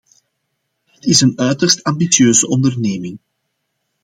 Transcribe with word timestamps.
Dat 0.91 1.05
is 1.05 1.21
een 1.21 1.37
uiterst 1.39 1.83
ambitieuze 1.83 2.47
onderneming. 2.47 3.19